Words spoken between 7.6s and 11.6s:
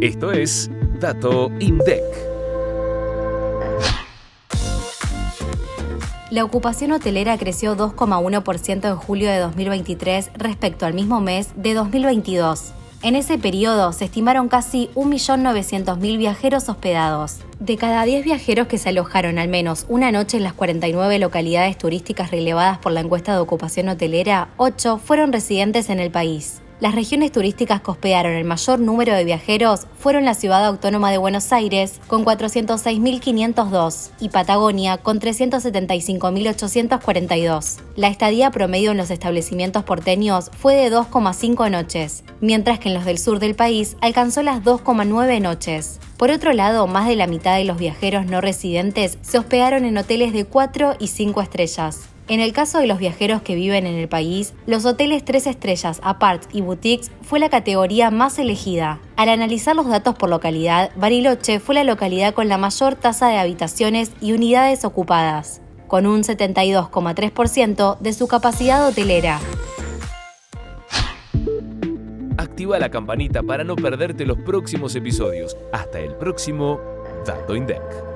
2,1% en julio de 2023 respecto al mismo mes